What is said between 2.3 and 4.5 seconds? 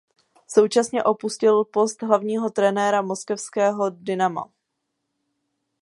trenéra moskevského Dynama.